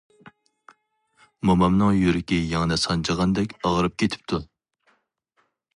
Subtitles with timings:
[1.49, 4.45] مومامنىڭ يۈرىكى يىڭنە سانجىغاندەك ئاغرىپ كېتىپتۇ.